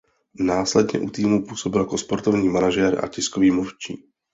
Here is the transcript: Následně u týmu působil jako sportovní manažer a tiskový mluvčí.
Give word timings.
Následně 0.39 0.99
u 0.99 1.09
týmu 1.09 1.45
působil 1.45 1.81
jako 1.81 1.97
sportovní 1.97 2.49
manažer 2.49 3.05
a 3.05 3.07
tiskový 3.07 3.51
mluvčí. 3.51 4.05